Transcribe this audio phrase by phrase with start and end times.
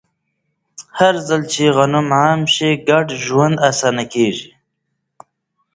[0.97, 4.49] هرځل چې زغم عام شي، ګډ ژوند اسانه کېږي.